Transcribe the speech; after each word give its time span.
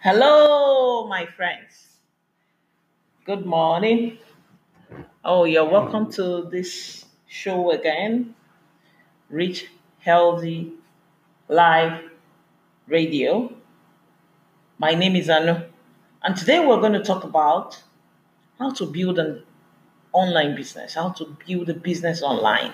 Hello, 0.00 1.06
my 1.08 1.26
friends. 1.26 1.98
Good 3.24 3.44
morning. 3.44 4.18
Oh, 5.24 5.44
you're 5.44 5.68
welcome 5.68 6.12
to 6.12 6.48
this 6.50 7.04
show 7.26 7.72
again, 7.72 8.34
Rich 9.30 9.66
Healthy 10.00 10.72
Life 11.48 12.02
Radio. 12.86 13.52
My 14.78 14.94
name 14.94 15.16
is 15.16 15.28
Anu, 15.30 15.62
and 16.22 16.36
today 16.36 16.64
we're 16.64 16.80
going 16.80 16.92
to 16.92 17.02
talk 17.02 17.24
about 17.24 17.82
how 18.58 18.70
to 18.72 18.86
build 18.86 19.18
an 19.18 19.42
online 20.12 20.54
business, 20.54 20.94
how 20.94 21.10
to 21.10 21.36
build 21.46 21.68
a 21.70 21.74
business 21.74 22.22
online. 22.22 22.72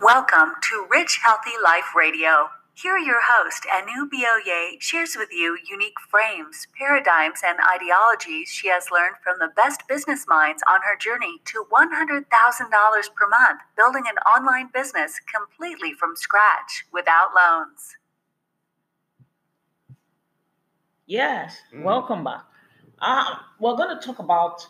Welcome 0.00 0.54
to 0.70 0.86
Rich 0.90 1.20
Healthy 1.22 1.52
Life 1.62 1.94
Radio. 1.96 2.50
Here, 2.74 2.96
your 2.96 3.20
host, 3.20 3.66
Anu 3.74 4.08
Bioye, 4.08 4.80
shares 4.80 5.14
with 5.16 5.28
you 5.32 5.58
unique 5.68 5.98
frames, 6.08 6.66
paradigms, 6.78 7.40
and 7.44 7.58
ideologies 7.60 8.48
she 8.48 8.68
has 8.68 8.90
learned 8.90 9.16
from 9.22 9.38
the 9.38 9.52
best 9.54 9.82
business 9.88 10.24
minds 10.26 10.62
on 10.66 10.80
her 10.82 10.96
journey 10.96 11.40
to 11.46 11.66
$100,000 11.70 12.24
per 13.14 13.28
month, 13.28 13.60
building 13.76 14.04
an 14.06 14.16
online 14.18 14.70
business 14.72 15.20
completely 15.20 15.92
from 15.92 16.16
scratch 16.16 16.86
without 16.92 17.34
loans. 17.34 17.96
Yes, 21.06 21.58
welcome 21.74 22.24
back. 22.24 22.44
Uh, 23.00 23.34
we're 23.58 23.76
going 23.76 23.98
to 23.98 24.06
talk 24.06 24.20
about 24.20 24.66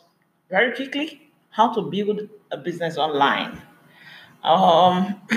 very 0.48 0.74
quickly 0.74 1.30
how 1.50 1.72
to 1.74 1.82
build 1.82 2.28
a 2.50 2.56
business 2.56 2.96
online. 2.96 3.60
Um, 4.42 5.20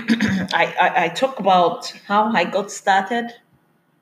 I, 0.54 0.76
I, 0.80 1.04
I 1.06 1.10
talk 1.10 1.40
about 1.40 1.88
how 2.08 2.32
I 2.32 2.46
got 2.46 2.72
started 2.72 3.32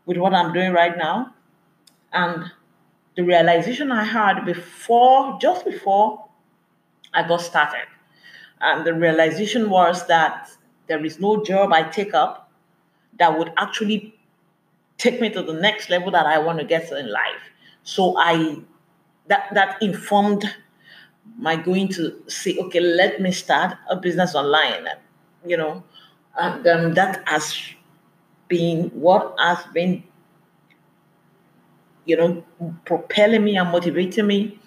with 0.05 0.17
what 0.17 0.33
I'm 0.33 0.53
doing 0.53 0.71
right 0.73 0.97
now 0.97 1.33
and 2.13 2.51
the 3.15 3.23
realization 3.23 3.91
I 3.91 4.03
had 4.03 4.45
before, 4.45 5.37
just 5.41 5.65
before 5.65 6.25
I 7.13 7.27
got 7.27 7.41
started. 7.41 7.87
And 8.61 8.85
the 8.85 8.93
realization 8.93 9.69
was 9.69 10.05
that 10.07 10.49
there 10.87 11.03
is 11.03 11.19
no 11.19 11.43
job 11.43 11.73
I 11.73 11.83
take 11.83 12.13
up 12.13 12.51
that 13.17 13.37
would 13.37 13.51
actually 13.57 14.15
take 14.97 15.19
me 15.19 15.29
to 15.31 15.41
the 15.41 15.53
next 15.53 15.89
level 15.89 16.11
that 16.11 16.25
I 16.25 16.37
want 16.39 16.59
to 16.59 16.65
get 16.65 16.91
in 16.91 17.11
life. 17.11 17.41
So 17.83 18.15
I 18.17 18.57
that 19.27 19.53
that 19.53 19.81
informed 19.81 20.43
my 21.37 21.55
going 21.55 21.87
to 21.89 22.21
say, 22.27 22.57
okay, 22.57 22.79
let 22.79 23.21
me 23.21 23.31
start 23.31 23.77
a 23.89 23.95
business 23.95 24.35
online. 24.35 24.85
You 25.45 25.57
know, 25.57 25.83
and 26.37 26.65
um, 26.67 26.93
that 26.93 27.23
has 27.27 27.57
been 28.47 28.89
what 28.89 29.35
has 29.39 29.59
been, 29.73 30.03
you 32.05 32.17
know, 32.17 32.43
propelling 32.85 33.43
me 33.43 33.57
and 33.57 33.71
motivating 33.71 34.27
me 34.27 34.59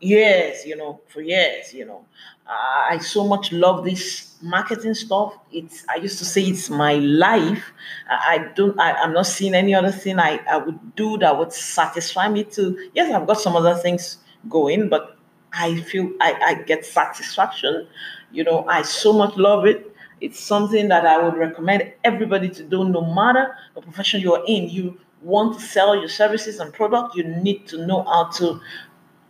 years, 0.00 0.64
you 0.66 0.76
know, 0.76 1.00
for 1.08 1.20
years, 1.20 1.72
you 1.72 1.84
know. 1.84 2.04
I 2.46 2.98
so 2.98 3.26
much 3.26 3.52
love 3.52 3.84
this 3.84 4.36
marketing 4.42 4.94
stuff. 4.94 5.34
It's 5.52 5.84
I 5.88 5.96
used 5.96 6.18
to 6.18 6.24
say 6.24 6.42
it's 6.42 6.68
my 6.68 6.94
life. 6.94 7.64
I, 8.10 8.34
I 8.34 8.52
don't 8.54 8.78
I, 8.78 8.92
I'm 8.92 9.12
not 9.12 9.26
seeing 9.26 9.54
any 9.54 9.74
other 9.74 9.92
thing 9.92 10.18
I, 10.18 10.40
I 10.50 10.58
would 10.58 10.94
do 10.96 11.16
that 11.18 11.38
would 11.38 11.52
satisfy 11.52 12.28
me 12.28 12.44
too. 12.44 12.90
Yes, 12.94 13.12
I've 13.12 13.26
got 13.26 13.40
some 13.40 13.56
other 13.56 13.74
things 13.76 14.18
going, 14.48 14.88
but 14.88 15.11
I 15.52 15.80
feel 15.82 16.10
I, 16.20 16.34
I 16.44 16.54
get 16.62 16.84
satisfaction. 16.84 17.86
You 18.32 18.44
know, 18.44 18.64
I 18.66 18.82
so 18.82 19.12
much 19.12 19.36
love 19.36 19.66
it. 19.66 19.94
It's 20.20 20.38
something 20.38 20.88
that 20.88 21.04
I 21.04 21.22
would 21.22 21.36
recommend 21.36 21.92
everybody 22.04 22.48
to 22.48 22.62
do, 22.62 22.88
no 22.88 23.02
matter 23.14 23.54
the 23.74 23.82
profession 23.82 24.20
you're 24.20 24.44
in. 24.46 24.68
You 24.68 24.98
want 25.20 25.58
to 25.58 25.64
sell 25.64 25.96
your 25.96 26.08
services 26.08 26.58
and 26.60 26.72
product, 26.72 27.16
you 27.16 27.24
need 27.24 27.66
to 27.68 27.86
know 27.86 28.02
how 28.04 28.28
to, 28.38 28.60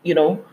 you 0.03 0.15
know, 0.15 0.45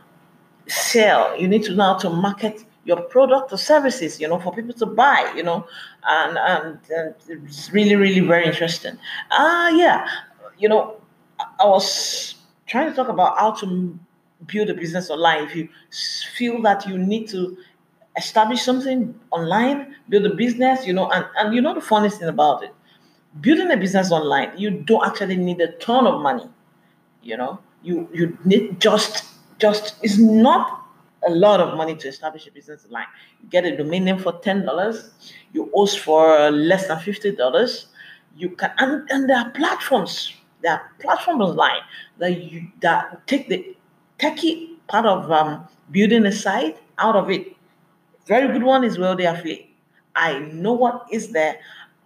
sell. 0.68 1.38
You 1.40 1.48
need 1.48 1.64
to 1.64 1.76
know 1.76 1.94
how 1.94 1.98
to 2.00 2.10
market 2.10 2.64
your 2.86 3.02
product 3.02 3.52
or 3.54 3.58
services, 3.58 4.20
you 4.20 4.28
know, 4.28 4.40
for 4.40 4.54
people 4.54 4.74
to 4.74 4.86
buy, 4.86 5.32
you 5.36 5.44
know, 5.44 5.68
and 6.08 6.38
and, 6.38 6.80
and 6.90 7.16
it's 7.48 7.72
really, 7.72 7.96
really 7.96 8.22
very 8.22 8.46
interesting. 8.46 8.98
Ah, 9.32 9.68
uh, 9.68 9.70
yeah, 9.76 10.08
you 10.58 10.70
know, 10.70 10.96
I 11.40 11.46
I 11.60 11.66
was 11.68 12.36
trying 12.66 12.90
to 12.90 12.96
talk 12.96 13.10
about 13.10 13.38
how 13.38 13.52
to 13.52 14.00
build 14.48 14.70
a 14.70 14.74
business 14.74 15.10
online. 15.10 15.44
If 15.46 15.56
you 15.56 15.70
feel 16.36 16.62
that 16.64 16.88
you 16.88 16.98
need 16.98 17.28
to 17.30 17.58
establish 18.18 18.62
something 18.62 19.20
online, 19.32 19.96
build 20.10 20.26
a 20.26 20.36
business, 20.36 20.86
you 20.86 20.94
know, 20.94 21.10
and 21.12 21.26
and 21.38 21.54
you 21.56 21.62
know 21.62 21.74
the 21.74 21.82
funniest 21.82 22.20
thing 22.20 22.30
about 22.30 22.64
it, 22.64 22.74
building 23.42 23.72
a 23.72 23.78
business 23.78 24.12
online, 24.12 24.58
you 24.58 24.72
don't 24.72 25.06
actually 25.06 25.38
need 25.38 25.62
a 25.62 25.72
ton 25.74 26.08
of 26.08 26.22
money 26.22 26.50
you 27.24 27.38
know 27.38 27.60
you 27.84 28.08
you 28.14 28.38
need 28.46 28.80
just 28.80 29.26
just 29.60 29.96
it's 30.02 30.18
not 30.18 30.86
a 31.28 31.32
lot 31.32 31.60
of 31.60 31.76
money 31.78 31.96
to 31.96 32.08
establish 32.08 32.48
a 32.48 32.52
business 32.52 32.86
online 32.86 33.06
you 33.42 33.50
get 33.50 33.66
a 33.66 33.76
domain 33.76 34.06
name 34.06 34.18
for 34.18 34.34
ten 34.40 34.66
dollars 34.66 35.12
you 35.54 35.70
host 35.74 36.00
for 36.00 36.50
less 36.52 36.88
than 36.88 37.00
fifty 37.00 37.32
dollars 37.32 37.88
you 38.38 38.50
can 38.52 38.72
and, 38.78 39.10
and 39.10 39.30
there 39.30 39.38
are 39.38 39.50
platforms 39.52 40.34
there 40.62 40.74
are 40.74 40.92
platforms 41.00 41.42
online 41.42 41.82
that 42.20 42.42
you 42.42 42.68
that 42.82 43.26
take 43.28 43.50
the 43.50 43.76
techie 44.20 44.76
part 44.88 45.06
of 45.06 45.32
um, 45.32 45.68
building 45.92 46.26
a 46.26 46.32
site 46.32 46.78
out 46.98 47.16
of 47.16 47.30
it 47.30 47.56
very 48.30 48.48
good 48.54 48.62
one 48.62 48.84
is 48.84 49.00
Wealthy 49.00 49.24
Affiliate. 49.24 49.66
I 50.16 50.38
know 50.38 50.74
what 50.74 51.08
is 51.12 51.32
there. 51.32 51.58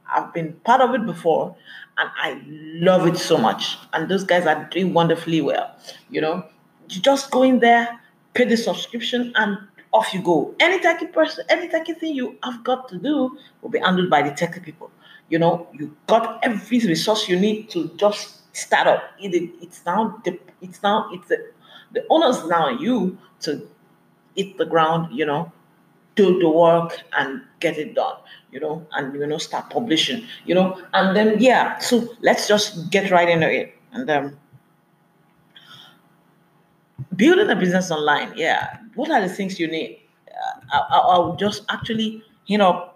I've 0.10 0.34
been 0.34 0.54
part 0.64 0.80
of 0.80 0.96
it 0.96 1.06
before 1.06 1.54
and 1.98 2.10
I 2.16 2.42
love 2.48 3.06
it 3.08 3.18
so 3.18 3.38
much. 3.38 3.78
And 3.92 4.08
those 4.08 4.24
guys 4.24 4.46
are 4.46 4.64
doing 4.72 4.94
wonderfully 4.94 5.42
well. 5.42 5.76
You 6.10 6.22
know, 6.22 6.46
you 6.90 7.02
just 7.02 7.30
go 7.30 7.44
in 7.44 7.60
there, 7.60 8.00
pay 8.36 8.46
the 8.46 8.56
subscription, 8.56 9.34
and 9.36 9.58
off 9.92 10.14
you 10.14 10.22
go. 10.22 10.56
Any 10.62 10.80
techie 10.80 11.12
person, 11.12 11.44
any 11.50 11.68
techie 11.68 12.00
thing 12.00 12.16
you 12.16 12.38
have 12.42 12.64
got 12.64 12.88
to 12.88 12.98
do 12.98 13.38
will 13.62 13.70
be 13.70 13.80
handled 13.80 14.10
by 14.10 14.22
the 14.22 14.32
techie 14.32 14.64
people. 14.64 14.92
You 15.28 15.40
know, 15.40 15.68
you 15.74 15.94
got 16.08 16.40
every 16.42 16.80
resource 16.80 17.28
you 17.28 17.38
need 17.38 17.70
to 17.72 17.90
just 17.98 18.56
start 18.56 18.88
up. 18.88 19.04
It, 19.20 19.52
it's 19.62 19.86
now 19.86 20.22
the 20.24 20.40
it's 20.62 20.82
now 20.82 21.10
it's 21.12 21.30
the 21.94 22.06
onus 22.10 22.44
now 22.46 22.68
on 22.68 22.80
you 22.80 23.18
to 23.42 23.68
hit 24.36 24.58
the 24.58 24.66
ground, 24.66 25.16
you 25.16 25.26
know, 25.26 25.52
do 26.16 26.40
the 26.40 26.50
work 26.50 26.98
and 27.18 27.42
get 27.60 27.78
it 27.78 27.96
done, 27.96 28.16
you 28.52 28.60
know, 28.60 28.86
and 28.94 29.14
you 29.14 29.26
know, 29.26 29.38
start 29.38 29.70
publishing, 29.70 30.26
you 30.46 30.56
know, 30.56 30.82
and 30.94 31.16
then 31.16 31.40
yeah, 31.40 31.78
so 31.80 32.08
let's 32.22 32.48
just 32.48 32.92
get 32.92 33.12
right 33.12 33.30
into 33.30 33.52
it. 33.52 33.76
And 33.92 34.10
um 34.10 34.38
building 37.16 37.50
a 37.50 37.56
business 37.56 37.92
online, 37.92 38.34
yeah. 38.36 38.78
What 38.96 39.10
are 39.12 39.22
the 39.22 39.30
things 39.30 39.60
you 39.60 39.68
need? 39.68 40.00
Uh, 40.30 40.78
I, 40.90 40.98
I'll 40.98 41.36
just 41.36 41.64
actually, 41.70 42.24
you 42.48 42.58
know, 42.58 42.93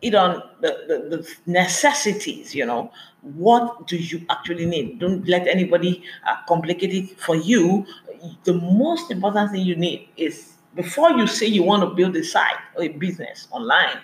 it 0.00 0.14
on 0.14 0.42
the, 0.60 0.84
the, 0.86 1.16
the 1.16 1.36
necessities, 1.46 2.54
you 2.54 2.64
know. 2.64 2.90
What 3.22 3.86
do 3.88 3.96
you 3.96 4.24
actually 4.30 4.66
need? 4.66 5.00
Don't 5.00 5.26
let 5.26 5.46
anybody 5.48 6.02
uh, 6.26 6.36
complicate 6.46 6.94
it 6.94 7.18
for 7.18 7.34
you. 7.34 7.84
The 8.44 8.54
most 8.54 9.10
important 9.10 9.52
thing 9.52 9.66
you 9.66 9.76
need 9.76 10.08
is 10.16 10.54
before 10.74 11.10
you 11.10 11.26
say 11.26 11.46
you 11.46 11.62
want 11.64 11.82
to 11.82 11.94
build 11.94 12.14
a 12.16 12.22
site 12.24 12.58
or 12.76 12.84
a 12.84 12.88
business 12.88 13.48
online, 13.50 13.98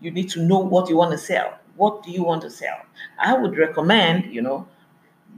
you 0.00 0.10
need 0.10 0.30
to 0.30 0.40
know 0.40 0.58
what 0.58 0.88
you 0.88 0.96
want 0.96 1.10
to 1.12 1.18
sell. 1.18 1.58
What 1.76 2.02
do 2.04 2.10
you 2.10 2.22
want 2.22 2.42
to 2.42 2.50
sell? 2.50 2.76
I 3.18 3.34
would 3.34 3.56
recommend, 3.56 4.32
you 4.32 4.42
know, 4.42 4.68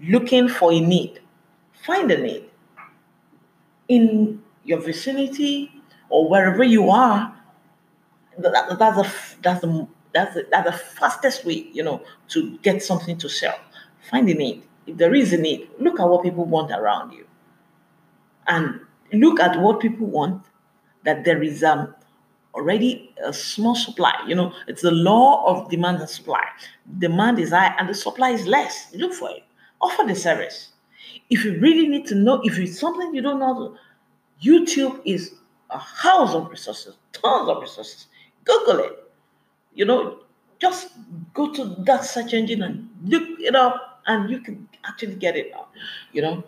looking 0.02 0.48
for 0.48 0.72
a 0.72 0.80
need. 0.80 1.20
Find 1.72 2.10
a 2.10 2.18
need 2.18 2.44
in 3.88 4.42
your 4.64 4.80
vicinity 4.80 5.72
or 6.10 6.28
wherever 6.28 6.62
you 6.62 6.90
are 6.90 7.34
that, 8.38 8.78
that's 8.78 8.98
a, 8.98 9.40
that's 9.42 9.60
the 9.60 9.86
that's 10.12 10.34
the, 10.34 10.46
that's 10.50 10.70
the 10.70 10.76
fastest 10.76 11.44
way 11.44 11.66
you 11.72 11.82
know 11.82 12.02
to 12.28 12.58
get 12.58 12.82
something 12.82 13.16
to 13.18 13.28
sell. 13.28 13.58
Find 14.10 14.28
a 14.28 14.34
need. 14.34 14.62
If 14.86 14.96
there 14.96 15.14
is 15.14 15.32
a 15.32 15.36
need 15.36 15.68
look 15.78 16.00
at 16.00 16.08
what 16.08 16.22
people 16.22 16.44
want 16.44 16.70
around 16.70 17.12
you. 17.12 17.26
And 18.46 18.80
look 19.12 19.40
at 19.40 19.60
what 19.60 19.80
people 19.80 20.06
want 20.06 20.44
that 21.04 21.24
there 21.24 21.42
is 21.42 21.62
um 21.62 21.94
already 22.54 23.14
a 23.24 23.32
small 23.32 23.74
supply. 23.74 24.14
You 24.26 24.34
know 24.34 24.52
it's 24.66 24.82
the 24.82 24.90
law 24.90 25.44
of 25.46 25.70
demand 25.70 26.00
and 26.00 26.08
supply. 26.08 26.44
Demand 26.98 27.38
is 27.38 27.50
high 27.50 27.74
and 27.78 27.88
the 27.88 27.94
supply 27.94 28.30
is 28.30 28.46
less. 28.46 28.88
Look 28.94 29.14
for 29.14 29.30
it. 29.30 29.44
Offer 29.80 30.04
the 30.06 30.14
service. 30.14 30.68
If 31.30 31.44
you 31.44 31.58
really 31.60 31.88
need 31.88 32.06
to 32.06 32.14
know 32.14 32.40
if 32.44 32.58
it's 32.58 32.78
something 32.78 33.14
you 33.14 33.22
don't 33.22 33.38
know 33.38 33.76
youtube 34.42 35.00
is 35.04 35.34
a 35.70 35.78
house 35.78 36.34
of 36.34 36.50
resources 36.50 36.96
tons 37.12 37.48
of 37.48 37.62
resources. 37.62 38.06
Google 38.44 38.80
it 38.80 39.11
you 39.74 39.84
know, 39.84 40.18
just 40.60 40.90
go 41.34 41.52
to 41.52 41.76
that 41.86 42.04
search 42.04 42.34
engine 42.34 42.62
and 42.62 42.88
look 43.04 43.24
it 43.40 43.54
up, 43.54 44.00
and 44.06 44.30
you 44.30 44.40
can 44.40 44.68
actually 44.84 45.16
get 45.16 45.36
it. 45.36 45.52
You 46.12 46.22
know, 46.22 46.44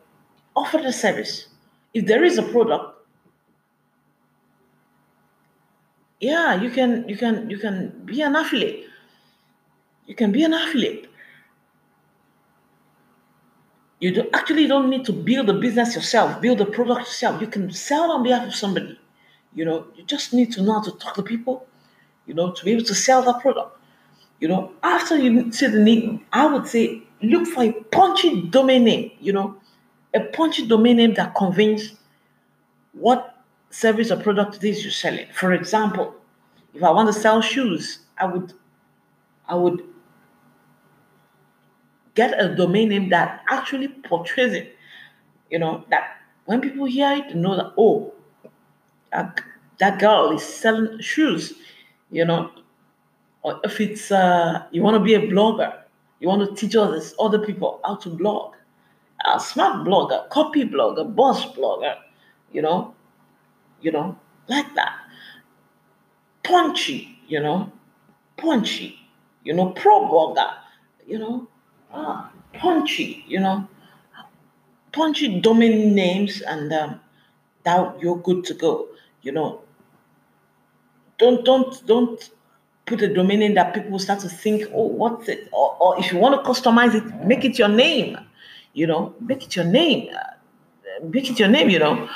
offer 0.55 0.79
the 0.79 0.93
service. 0.93 1.49
If 1.93 2.06
there 2.06 2.25
is 2.25 2.38
a 2.38 2.43
product, 2.43 3.06
yeah, 6.21 6.61
you 6.61 6.71
can 6.71 7.09
you 7.09 7.17
can 7.17 7.50
you 7.50 7.59
can 7.59 8.03
be 8.05 8.23
an 8.23 8.37
affiliate. 8.37 8.87
You 10.06 10.15
can 10.15 10.32
be 10.32 10.44
an 10.44 10.53
affiliate. 10.53 11.09
You 14.00 14.12
don't, 14.12 14.35
actually 14.35 14.67
don't 14.67 14.91
need 14.91 15.05
to 15.06 15.12
build 15.12 15.47
the 15.47 15.55
business 15.55 15.94
yourself, 15.94 16.41
build 16.41 16.59
the 16.59 16.67
product 16.67 17.00
yourself. 17.06 17.41
You 17.41 17.47
can 17.47 17.71
sell 17.73 18.11
on 18.11 18.23
behalf 18.23 18.47
of 18.47 18.55
somebody. 18.55 18.99
You 19.55 19.65
know, 19.65 19.87
you 19.97 20.05
just 20.05 20.35
need 20.35 20.53
to 20.53 20.62
know 20.62 20.75
how 20.75 20.82
to 20.82 20.91
talk 20.93 21.15
to 21.15 21.23
people, 21.23 21.67
you 22.26 22.35
know, 22.35 22.53
to 22.53 22.65
be 22.65 22.73
able 22.73 22.85
to 22.85 22.94
sell 22.94 23.23
that 23.23 23.41
product. 23.41 23.79
You 24.41 24.49
know, 24.49 24.73
after 24.82 25.17
you 25.17 25.53
see 25.53 25.67
the 25.69 25.81
need, 25.81 26.21
I 26.32 26.47
would 26.47 26.67
say 26.67 27.03
look 27.23 27.47
for 27.47 27.62
a 27.65 27.73
punchy 27.73 28.43
domain 28.43 28.85
name, 28.85 29.12
you 29.21 29.32
know, 29.32 29.56
a 30.12 30.21
punchy 30.21 30.67
domain 30.67 30.97
name 30.99 31.15
that 31.15 31.35
conveys 31.35 31.94
what 32.93 33.43
service 33.71 34.11
or 34.11 34.17
product 34.17 34.56
it 34.56 34.65
is 34.65 34.82
you're 34.82 34.93
selling. 34.93 35.26
For 35.32 35.53
example, 35.53 36.15
if 36.75 36.82
I 36.82 36.91
want 36.91 37.12
to 37.12 37.19
sell 37.19 37.41
shoes, 37.41 38.00
I 38.19 38.26
would 38.26 38.53
I 39.49 39.55
would 39.55 39.82
get 42.15 42.41
a 42.41 42.55
domain 42.55 42.88
name 42.91 43.09
that 43.11 43.43
actually 43.50 43.88
portrays 43.88 44.53
it. 44.53 44.76
You 45.50 45.59
know, 45.59 45.85
that 45.91 46.17
when 46.47 46.61
people 46.61 46.87
hear 46.87 47.12
it, 47.12 47.29
they 47.29 47.35
know 47.35 47.56
that, 47.56 47.73
oh, 47.76 48.12
that, 49.12 49.41
that 49.79 49.99
girl 50.00 50.32
is 50.32 50.43
selling 50.43 51.00
shoes, 51.00 51.55
you 52.14 52.25
know. 52.25 52.50
Or 53.43 53.61
if 53.64 53.81
it's, 53.81 54.11
uh, 54.11 54.64
you 54.70 54.82
want 54.82 54.94
to 54.94 55.00
be 55.00 55.14
a 55.14 55.20
blogger, 55.20 55.82
you 56.20 56.28
want 56.28 56.49
to 56.49 56.55
teach 56.56 56.76
others, 56.76 57.14
other 57.19 57.38
people 57.38 57.81
how 57.84 57.96
to 57.96 58.08
blog, 58.08 58.55
a 59.25 59.38
smart 59.38 59.87
blogger, 59.87 60.28
copy 60.31 60.64
blogger, 60.64 61.14
boss 61.14 61.44
blogger, 61.55 61.96
you 62.52 62.62
know, 62.62 62.94
you 63.82 63.93
know, 63.93 64.19
like 64.49 64.75
that. 64.76 64.94
Punchy, 66.43 67.19
you 67.28 67.40
know, 67.40 67.70
punchy, 68.38 68.99
you 69.43 69.52
know, 69.52 69.70
pro 69.70 70.08
blogger, 70.08 70.55
you 71.06 71.19
know, 71.19 71.49
ah, 71.93 72.31
punchy, 72.55 73.25
you 73.26 73.40
know, 73.40 73.69
punchy 74.93 75.40
domain 75.40 75.94
names, 75.94 76.40
and 76.40 76.72
um, 76.72 77.00
that 77.64 78.00
you're 78.00 78.19
good 78.19 78.44
to 78.44 78.55
go. 78.55 78.88
You 79.22 79.32
know, 79.32 79.62
don't 81.19 81.44
don't 81.44 81.87
don't 81.87 82.31
put 82.87 83.02
a 83.02 83.12
domain 83.12 83.40
name 83.40 83.55
that 83.55 83.72
people 83.75 83.99
start 83.99 84.20
to 84.20 84.28
think, 84.28 84.64
oh, 84.75 84.87
what's 84.87 85.28
it? 85.28 85.49
Or, 85.52 85.76
or 85.81 85.99
if 85.99 86.12
you 86.12 86.19
want 86.19 86.34
to 86.34 86.50
customize 86.50 86.94
it, 86.94 87.26
make 87.26 87.44
it 87.44 87.58
your 87.58 87.69
name. 87.69 88.19
You 88.75 88.87
know, 88.87 89.14
make 89.20 89.44
it 89.44 89.56
your 89.56 89.64
name. 89.64 90.11
Make 91.02 91.31
it 91.31 91.38
your 91.38 91.49
name. 91.49 91.70
You 91.70 91.78
know, 91.78 92.08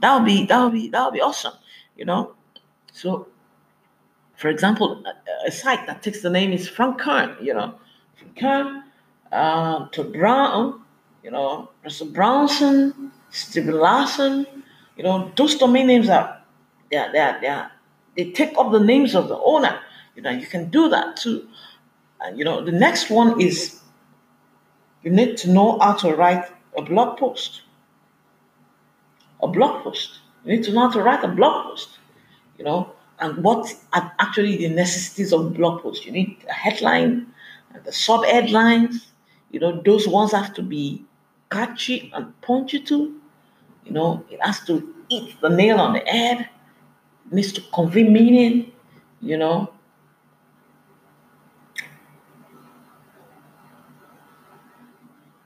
that 0.00 0.16
would 0.16 0.26
be 0.26 0.46
that 0.46 0.62
would 0.62 0.72
be 0.72 0.88
that 0.90 1.04
would 1.04 1.14
be 1.14 1.20
awesome. 1.20 1.54
You 1.96 2.04
know, 2.04 2.34
so 2.92 3.28
for 4.36 4.48
example, 4.48 5.02
a, 5.06 5.48
a 5.48 5.50
site 5.50 5.86
that 5.86 6.02
takes 6.02 6.22
the 6.22 6.30
name 6.30 6.52
is 6.52 6.68
Frank 6.68 7.00
Kern. 7.00 7.36
You 7.40 7.54
know, 7.54 7.74
Frank 8.16 8.36
Kern 8.36 8.84
uh, 9.32 9.88
to 9.88 10.04
Brown, 10.04 10.82
you 11.22 11.30
know, 11.30 11.70
Russell 11.82 12.08
Brunson, 12.08 13.12
Stephen 13.30 13.74
Larsen, 13.74 14.46
you 14.96 15.02
know, 15.02 15.32
those 15.36 15.56
domain 15.56 15.86
names 15.86 16.08
are 16.08 16.40
they 16.90 16.96
are, 16.98 17.12
they 17.12 17.18
are, 17.18 17.40
they 17.40 17.46
are, 17.48 17.70
they 18.16 18.30
take 18.30 18.56
up 18.58 18.72
the 18.72 18.80
names 18.80 19.14
of 19.14 19.28
the 19.28 19.38
owner. 19.38 19.78
You 20.16 20.22
know, 20.22 20.30
you 20.30 20.46
can 20.46 20.70
do 20.70 20.88
that 20.88 21.16
too. 21.16 21.48
And 22.20 22.38
you 22.38 22.44
know, 22.44 22.64
the 22.64 22.72
next 22.72 23.10
one 23.10 23.40
is 23.40 23.80
you 25.02 25.10
need 25.10 25.36
to 25.38 25.50
know 25.50 25.78
how 25.78 25.94
to 25.94 26.14
write 26.14 26.44
a 26.76 26.82
blog 26.82 27.18
post. 27.18 27.62
A 29.42 29.48
blog 29.48 29.82
post. 29.84 30.20
You 30.44 30.56
need 30.56 30.64
to 30.64 30.72
know 30.72 30.88
how 30.88 30.90
to 30.92 31.02
write 31.02 31.24
a 31.24 31.28
blog 31.28 31.66
post. 31.70 31.98
You 32.58 32.64
know, 32.64 32.92
and 33.18 33.42
what 33.42 33.72
are 33.92 34.12
actually 34.18 34.56
the 34.56 34.68
necessities 34.68 35.32
of 35.32 35.54
blog 35.54 35.82
post. 35.82 36.06
You 36.06 36.12
need 36.12 36.36
a 36.48 36.52
headline 36.52 37.26
and 37.72 37.84
the 37.84 37.92
sub 37.92 38.24
headlines 38.24 39.12
you 39.54 39.60
know, 39.60 39.80
those 39.82 40.08
ones 40.08 40.32
have 40.32 40.52
to 40.54 40.62
be 40.62 41.04
catchy 41.48 42.10
and 42.12 42.38
punchy 42.40 42.80
too. 42.80 43.20
You 43.84 43.92
know, 43.92 44.24
it 44.28 44.40
has 44.42 44.58
to 44.66 44.92
hit 45.08 45.40
the 45.40 45.48
nail 45.48 45.78
on 45.78 45.92
the 45.92 46.00
head. 46.00 46.48
Needs 47.34 47.52
to 47.54 47.60
convey 47.72 48.04
meaning, 48.04 48.72
you 49.20 49.36
know. 49.36 49.72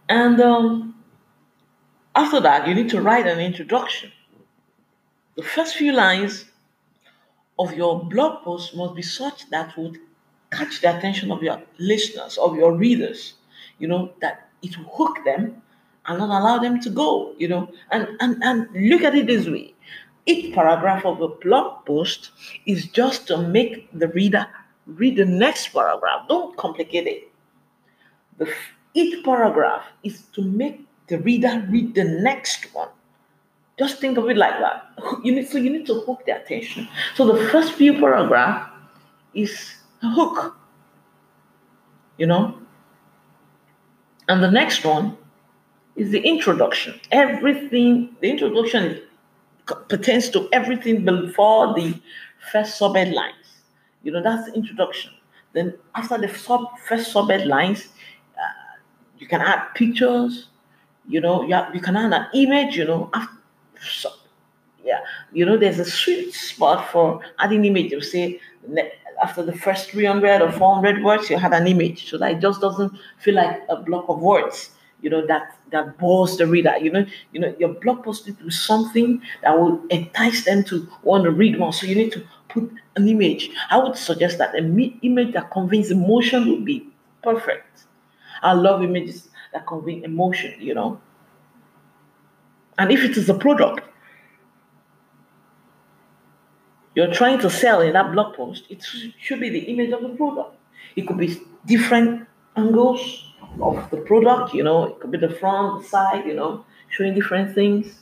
And 0.08 0.40
um, 0.40 0.94
after 2.14 2.40
that, 2.40 2.68
you 2.68 2.74
need 2.74 2.90
to 2.90 3.00
write 3.00 3.26
an 3.26 3.40
introduction. 3.40 4.12
The 5.36 5.42
first 5.42 5.76
few 5.76 5.92
lines 5.92 6.44
of 7.58 7.74
your 7.74 8.04
blog 8.04 8.44
post 8.44 8.74
must 8.76 8.94
be 8.94 9.02
such 9.02 9.48
that 9.50 9.76
would 9.76 9.98
catch 10.52 10.80
the 10.80 10.96
attention 10.96 11.30
of 11.32 11.42
your 11.42 11.62
listeners, 11.78 12.38
of 12.38 12.56
your 12.56 12.72
readers 12.72 13.34
you 13.78 13.88
know, 13.88 14.12
that 14.20 14.48
it 14.62 14.76
will 14.76 14.86
hook 14.86 15.24
them 15.24 15.62
and 16.06 16.18
not 16.18 16.28
allow 16.40 16.58
them 16.58 16.80
to 16.80 16.90
go, 16.90 17.34
you 17.38 17.48
know. 17.48 17.70
And, 17.90 18.08
and, 18.20 18.42
and 18.42 18.68
look 18.90 19.02
at 19.02 19.14
it 19.14 19.26
this 19.26 19.46
way 19.46 19.74
each 20.28 20.54
paragraph 20.54 21.06
of 21.06 21.22
a 21.22 21.28
blog 21.28 21.86
post 21.86 22.30
is 22.66 22.86
just 22.86 23.26
to 23.28 23.38
make 23.38 23.88
the 23.98 24.08
reader 24.08 24.46
read 24.86 25.16
the 25.16 25.24
next 25.24 25.68
paragraph. 25.68 26.28
Don't 26.28 26.54
complicate 26.56 27.06
it. 27.06 27.32
The, 28.36 28.52
each 28.92 29.24
paragraph 29.24 29.84
is 30.02 30.22
to 30.34 30.42
make 30.42 30.86
the 31.06 31.18
reader 31.18 31.66
read 31.70 31.94
the 31.94 32.04
next 32.04 32.74
one. 32.74 32.90
Just 33.78 34.00
think 34.00 34.18
of 34.18 34.28
it 34.28 34.36
like 34.36 34.58
that. 34.60 34.90
You 35.24 35.34
need, 35.34 35.48
so 35.48 35.56
you 35.56 35.70
need 35.70 35.86
to 35.86 36.00
hook 36.00 36.26
their 36.26 36.40
attention. 36.40 36.88
So 37.14 37.26
the 37.32 37.48
first 37.48 37.72
few 37.72 37.94
paragraph 37.94 38.70
is 39.32 39.76
a 40.02 40.10
hook. 40.10 40.56
You 42.18 42.26
know, 42.26 42.58
and 44.28 44.42
the 44.42 44.50
next 44.50 44.84
one 44.84 45.16
is 45.96 46.10
the 46.10 46.20
introduction. 46.20 47.00
Everything, 47.12 48.16
the 48.20 48.28
introduction 48.28 49.00
pertains 49.88 50.30
to 50.30 50.48
everything 50.52 51.04
before 51.04 51.74
the 51.74 51.94
first 52.52 52.80
subhead 52.80 53.12
lines. 53.12 53.34
You 54.02 54.12
know, 54.12 54.22
that's 54.22 54.46
the 54.46 54.54
introduction. 54.54 55.12
Then 55.52 55.74
after 55.94 56.18
the 56.18 56.28
sub, 56.28 56.78
first 56.88 57.12
subhead 57.14 57.46
lines, 57.46 57.88
uh, 58.36 58.76
you 59.18 59.26
can 59.26 59.40
add 59.40 59.68
pictures. 59.74 60.48
You 61.08 61.20
know, 61.20 61.42
you, 61.42 61.54
have, 61.54 61.74
you 61.74 61.80
can 61.80 61.96
add 61.96 62.12
an 62.12 62.26
image. 62.34 62.76
You 62.76 62.84
know, 62.84 63.10
after, 63.14 63.36
so, 63.80 64.10
yeah, 64.84 65.00
you 65.32 65.44
know, 65.44 65.56
there's 65.56 65.78
a 65.78 65.84
sweet 65.84 66.32
spot 66.32 66.90
for 66.90 67.20
adding 67.38 67.64
image. 67.64 67.92
You 67.92 68.00
say 68.00 68.40
after 69.22 69.42
the 69.42 69.52
first 69.52 69.90
300 69.90 70.42
or 70.42 70.52
400 70.52 71.02
words, 71.02 71.30
you 71.30 71.38
have 71.38 71.52
an 71.52 71.66
image. 71.66 72.08
So 72.08 72.18
that 72.18 72.32
it 72.32 72.40
just 72.40 72.60
doesn't 72.60 72.92
feel 73.18 73.34
like 73.34 73.62
a 73.68 73.76
block 73.76 74.06
of 74.08 74.20
words, 74.20 74.70
you 75.00 75.10
know, 75.10 75.26
that, 75.26 75.56
that 75.70 75.98
bores 75.98 76.36
the 76.36 76.46
reader. 76.46 76.76
You 76.80 76.90
know, 76.90 77.06
you 77.32 77.40
know, 77.40 77.54
your 77.58 77.70
blog 77.74 78.04
post 78.04 78.26
to 78.26 78.32
be 78.32 78.50
something 78.50 79.22
that 79.42 79.58
will 79.58 79.80
entice 79.90 80.44
them 80.44 80.64
to 80.64 80.88
want 81.02 81.24
to 81.24 81.30
read 81.30 81.58
more. 81.58 81.72
So 81.72 81.86
you 81.86 81.94
need 81.94 82.12
to 82.12 82.24
put 82.48 82.70
an 82.96 83.08
image. 83.08 83.50
I 83.70 83.78
would 83.78 83.96
suggest 83.96 84.38
that 84.38 84.54
an 84.54 84.78
image 85.02 85.34
that 85.34 85.50
conveys 85.50 85.90
emotion 85.90 86.48
would 86.50 86.64
be 86.64 86.88
perfect. 87.22 87.84
I 88.42 88.52
love 88.52 88.82
images 88.82 89.28
that 89.52 89.66
convey 89.66 90.02
emotion, 90.02 90.54
you 90.60 90.74
know. 90.74 91.00
And 92.78 92.92
if 92.92 93.02
it 93.02 93.16
is 93.16 93.28
a 93.28 93.34
product, 93.34 93.82
you're 96.94 97.12
trying 97.12 97.38
to 97.40 97.50
sell 97.50 97.80
in 97.80 97.92
that 97.92 98.12
blog 98.12 98.34
post, 98.34 98.64
it 98.70 98.84
should 99.20 99.40
be 99.40 99.50
the 99.50 99.60
image 99.60 99.92
of 99.92 100.02
the 100.02 100.08
product. 100.10 100.56
It 100.96 101.06
could 101.06 101.18
be 101.18 101.40
different 101.66 102.26
angles 102.56 103.27
of 103.60 103.90
the 103.90 103.98
product, 103.98 104.54
you 104.54 104.62
know, 104.62 104.84
it 104.84 105.00
could 105.00 105.10
be 105.10 105.18
the 105.18 105.30
front, 105.30 105.82
the 105.82 105.88
side, 105.88 106.26
you 106.26 106.34
know, 106.34 106.64
showing 106.88 107.14
different 107.14 107.54
things. 107.54 108.00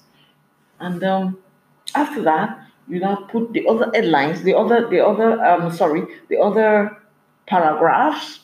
And 0.80 1.02
um, 1.02 1.38
after 1.94 2.22
that, 2.22 2.60
you 2.88 3.00
now 3.00 3.16
put 3.30 3.52
the 3.52 3.66
other 3.66 3.90
headlines, 3.94 4.42
the 4.42 4.54
other, 4.54 4.88
the 4.88 5.04
other, 5.04 5.42
um, 5.44 5.72
sorry, 5.72 6.06
the 6.28 6.38
other 6.38 6.96
paragraphs 7.46 8.40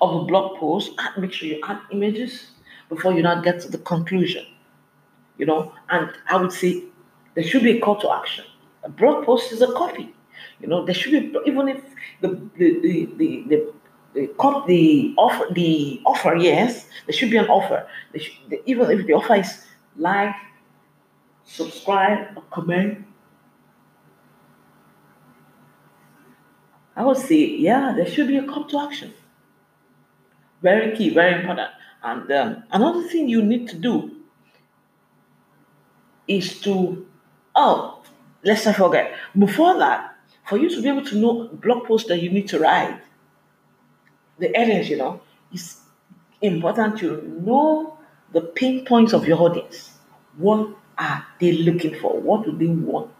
of 0.00 0.14
the 0.14 0.26
blog 0.26 0.58
post. 0.58 0.92
Add, 0.98 1.20
Make 1.20 1.32
sure 1.32 1.48
you 1.48 1.60
add 1.66 1.80
images 1.90 2.50
before 2.88 3.12
you 3.12 3.22
now 3.22 3.40
get 3.40 3.60
to 3.60 3.68
the 3.68 3.78
conclusion. 3.78 4.46
You 5.38 5.46
know, 5.46 5.72
and 5.88 6.10
I 6.28 6.36
would 6.36 6.52
say 6.52 6.84
there 7.34 7.42
should 7.42 7.62
be 7.62 7.78
a 7.78 7.80
call 7.80 8.00
to 8.00 8.12
action 8.12 8.44
a 8.84 8.88
blog 8.88 9.24
post 9.24 9.50
is 9.52 9.62
a 9.62 9.72
copy. 9.72 10.14
You 10.60 10.68
know, 10.68 10.84
there 10.84 10.94
should 10.94 11.12
be 11.12 11.38
even 11.46 11.68
if 11.68 11.82
the 12.20 12.28
the 12.56 12.80
the 12.80 13.08
the, 13.16 13.44
the 13.48 13.72
the, 14.14 14.30
the 14.66 15.14
offer 15.16 15.46
the 15.52 16.00
offer 16.06 16.34
yes 16.36 16.86
there 17.06 17.14
should 17.14 17.30
be 17.30 17.36
an 17.36 17.48
offer. 17.48 17.86
Should, 18.16 18.60
even 18.66 18.90
if 18.90 19.06
the 19.06 19.12
offer 19.12 19.34
is 19.34 19.64
like 19.96 20.34
subscribe 21.44 22.36
or 22.36 22.42
comment. 22.50 23.04
I 26.96 27.04
would 27.04 27.18
say 27.18 27.44
yeah 27.56 27.92
there 27.96 28.06
should 28.06 28.28
be 28.28 28.36
a 28.36 28.46
call 28.46 28.64
to 28.64 28.78
action. 28.78 29.12
Very 30.62 30.96
key 30.96 31.10
very 31.10 31.40
important. 31.40 31.70
And 32.02 32.30
um, 32.30 32.62
another 32.70 33.02
thing 33.08 33.28
you 33.28 33.42
need 33.42 33.68
to 33.68 33.76
do 33.76 34.10
is 36.26 36.60
to 36.60 37.06
oh 37.56 38.04
let's 38.44 38.66
not 38.66 38.76
forget, 38.76 39.14
before 39.36 39.78
that, 39.78 40.16
for 40.46 40.58
you 40.58 40.68
to 40.68 40.82
be 40.82 40.88
able 40.88 41.04
to 41.04 41.16
know 41.16 41.48
blog 41.48 41.86
posts 41.86 42.08
that 42.08 42.22
you 42.22 42.30
need 42.30 42.46
to 42.48 42.58
write, 42.58 43.00
the 44.38 44.48
audience, 44.58 44.88
you 44.88 44.96
know, 44.96 45.20
it's 45.52 45.80
important 46.40 46.98
to 46.98 47.22
know 47.44 47.98
the 48.32 48.40
pain 48.40 48.84
points 48.84 49.12
of 49.12 49.26
your 49.26 49.40
audience. 49.40 49.92
What 50.36 50.68
are 50.98 51.24
they 51.40 51.52
looking 51.52 51.98
for? 52.00 52.20
What 52.20 52.44
do 52.44 52.52
they 52.52 52.66
want? 52.66 53.12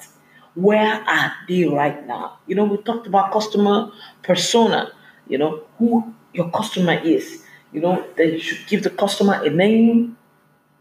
Where 0.55 1.03
are 1.09 1.33
they 1.49 1.65
right 1.65 2.07
now? 2.07 2.39
You 2.47 2.55
know, 2.55 2.65
we 2.65 2.77
talked 2.79 3.07
about 3.07 3.33
customer 3.33 3.91
persona, 4.23 4.93
you 5.29 5.39
know, 5.39 5.65
who 5.79 6.15
your 6.33 6.51
customer 6.51 6.95
is. 6.95 7.43
You 7.73 7.81
know, 7.81 8.05
they 8.17 8.39
should 8.39 8.67
give 8.69 8.83
the 8.85 8.91
customer 8.91 9.43
a 9.43 9.51
name, 9.51 10.17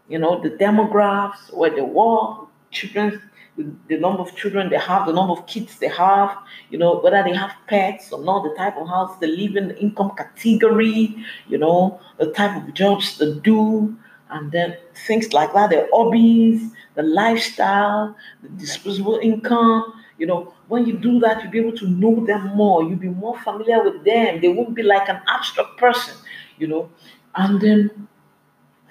you 0.08 0.18
know, 0.18 0.40
the 0.40 0.50
demographics, 0.50 1.52
where 1.52 1.70
they 1.70 1.80
work, 1.80 2.46
children, 2.70 3.20
the, 3.56 3.98
number 3.98 4.20
of 4.20 4.34
children 4.36 4.68
they 4.68 4.78
have, 4.78 5.06
the 5.06 5.12
number 5.12 5.32
of 5.32 5.46
kids 5.46 5.78
they 5.78 5.88
have, 5.88 6.36
you 6.70 6.78
know, 6.78 6.98
whether 7.00 7.22
they 7.22 7.34
have 7.34 7.52
pets 7.68 8.12
or 8.12 8.22
not, 8.24 8.42
the 8.42 8.54
type 8.56 8.76
of 8.76 8.88
house 8.88 9.16
they 9.20 9.28
live 9.28 9.56
in, 9.56 9.68
the 9.68 9.78
income 9.78 10.12
category, 10.16 11.16
you 11.48 11.58
know, 11.58 12.00
the 12.18 12.32
type 12.32 12.56
of 12.56 12.74
jobs 12.74 13.18
they 13.18 13.32
do, 13.40 13.96
and 14.30 14.50
then 14.50 14.76
things 15.06 15.32
like 15.32 15.52
that, 15.52 15.70
their 15.70 15.88
hobbies, 15.92 16.72
the 16.94 17.02
lifestyle, 17.02 18.16
the 18.42 18.48
disposable 18.50 19.18
income. 19.18 19.92
You 20.18 20.26
know, 20.26 20.54
when 20.68 20.86
you 20.86 20.96
do 20.98 21.20
that, 21.20 21.42
you'll 21.42 21.52
be 21.52 21.58
able 21.58 21.76
to 21.78 21.88
know 21.88 22.24
them 22.24 22.56
more. 22.56 22.82
You'll 22.82 22.96
be 22.96 23.08
more 23.08 23.38
familiar 23.40 23.82
with 23.82 24.04
them. 24.04 24.40
They 24.40 24.48
won't 24.48 24.74
be 24.74 24.82
like 24.82 25.08
an 25.08 25.20
abstract 25.28 25.76
person, 25.76 26.14
you 26.58 26.66
know. 26.66 26.88
And 27.36 27.60
then 27.60 28.08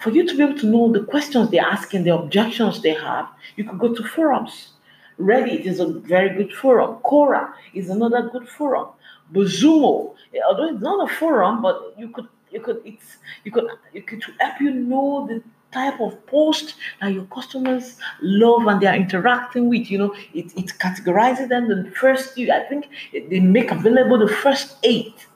for 0.03 0.09
you 0.09 0.27
to 0.27 0.35
be 0.35 0.43
able 0.43 0.59
to 0.59 0.67
know 0.67 0.91
the 0.91 1.05
questions 1.05 1.49
they're 1.49 1.65
asking, 1.65 2.03
the 2.03 2.13
objections 2.13 2.81
they 2.81 2.93
have, 2.93 3.29
you 3.55 3.63
could 3.63 3.79
go 3.79 3.93
to 3.93 4.03
forums. 4.03 4.73
Reddit 5.17 5.61
is 5.65 5.79
a 5.79 5.87
very 5.87 6.35
good 6.35 6.53
forum. 6.53 6.99
Quora 7.05 7.53
is 7.73 7.89
another 7.89 8.29
good 8.29 8.49
forum. 8.49 8.89
BuzzSumo, 9.31 10.13
although 10.45 10.69
it's 10.73 10.81
not 10.81 11.09
a 11.09 11.13
forum, 11.15 11.61
but 11.61 11.95
you 11.97 12.09
could 12.09 12.27
you 12.51 12.59
could 12.59 12.81
it's 12.83 13.17
you 13.45 13.51
could 13.51 13.67
you 13.93 14.01
could 14.01 14.23
help 14.39 14.59
you 14.59 14.71
know 14.71 15.25
the 15.27 15.41
type 15.71 15.99
of 16.01 16.23
post 16.27 16.75
that 16.99 17.13
your 17.13 17.25
customers 17.25 17.97
love 18.21 18.67
and 18.67 18.81
they 18.81 18.87
are 18.87 18.95
interacting 18.95 19.69
with. 19.69 19.89
You 19.89 19.99
know, 19.99 20.15
it, 20.33 20.47
it 20.57 20.67
categorizes 20.79 21.47
them 21.47 21.69
the 21.69 21.89
first 21.91 22.37
I 22.37 22.63
think 22.67 22.89
they 23.13 23.39
make 23.39 23.71
available 23.71 24.17
the 24.19 24.27
first 24.27 24.75
eight. 24.83 25.27